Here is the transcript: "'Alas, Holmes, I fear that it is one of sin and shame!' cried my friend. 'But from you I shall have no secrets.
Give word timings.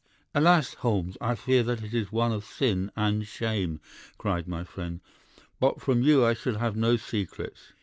"'Alas, 0.33 0.73
Holmes, 0.73 1.15
I 1.21 1.35
fear 1.35 1.61
that 1.61 1.83
it 1.83 1.93
is 1.93 2.11
one 2.11 2.31
of 2.31 2.43
sin 2.43 2.91
and 2.95 3.23
shame!' 3.27 3.79
cried 4.17 4.47
my 4.47 4.63
friend. 4.63 4.99
'But 5.59 5.79
from 5.79 6.01
you 6.01 6.25
I 6.25 6.33
shall 6.33 6.57
have 6.57 6.75
no 6.75 6.97
secrets. 6.97 7.73